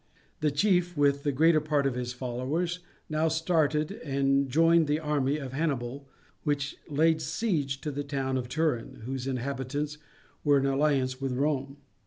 The 0.39 0.49
chief, 0.49 0.97
with 0.97 1.21
the 1.21 1.31
greater 1.31 1.61
part 1.61 1.85
of 1.85 1.93
his 1.93 2.11
followers, 2.11 2.79
now 3.07 3.27
started 3.27 3.91
and 4.03 4.49
joined 4.49 4.87
the 4.87 4.99
army 4.99 5.37
of 5.37 5.53
Hannibal, 5.53 6.09
which 6.41 6.75
laid 6.89 7.21
siege 7.21 7.79
to 7.81 7.91
the 7.91 8.03
town 8.03 8.35
of 8.35 8.49
Turin, 8.49 9.01
whose 9.05 9.27
inhabitants 9.27 9.99
were 10.43 10.57
in 10.57 10.65
alliance 10.65 11.21
with 11.21 11.33
Rome. 11.33 11.77